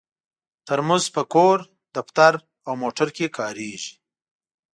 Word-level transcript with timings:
ترموز 0.67 1.05
په 1.15 1.23
کور، 1.33 1.57
دفتر 1.95 2.33
او 2.67 2.73
موټر 2.81 3.07
کې 3.15 3.27
کارېږي. 3.37 3.93